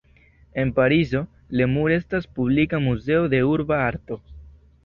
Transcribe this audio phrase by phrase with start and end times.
[0.61, 1.19] En Parizo,
[1.61, 4.23] Le Mur estas publika muzeo de urba arto.